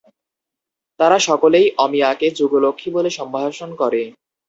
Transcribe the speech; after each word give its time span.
তারা 0.99 1.17
সকলেই 1.27 1.67
অমিয়াকে 1.77 2.27
যুগলক্ষ্মী 2.39 2.89
বলে 2.95 3.09
সম্ভাষণ 3.17 3.69
করে। 3.81 4.01